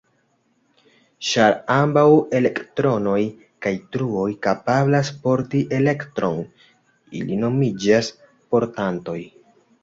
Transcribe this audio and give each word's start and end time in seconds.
Ĉar 1.31 1.51
ambaŭ 1.73 2.05
elektronoj 2.39 3.17
kaj 3.65 3.73
truoj 3.97 4.23
kapablas 4.47 5.13
porti 5.27 5.61
elektron, 5.81 6.41
ili 7.21 7.39
nomiĝas 7.45 8.11
"portantoj". 8.55 9.21